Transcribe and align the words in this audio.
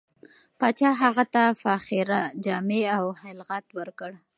پاچا 0.59 0.91
هغه 1.03 1.23
ته 1.33 1.43
فاخره 1.61 2.21
جامې 2.45 2.81
او 2.97 3.05
خلعت 3.21 3.65
ورکړ. 3.79 4.11